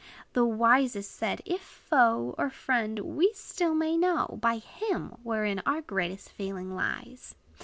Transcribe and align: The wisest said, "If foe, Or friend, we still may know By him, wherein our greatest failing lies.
The 0.33 0.43
wisest 0.45 1.11
said, 1.11 1.43
"If 1.45 1.61
foe, 1.61 2.33
Or 2.39 2.49
friend, 2.49 2.97
we 2.97 3.31
still 3.33 3.75
may 3.75 3.95
know 3.97 4.39
By 4.41 4.57
him, 4.57 5.09
wherein 5.21 5.59
our 5.63 5.83
greatest 5.83 6.29
failing 6.29 6.73
lies. 6.73 7.35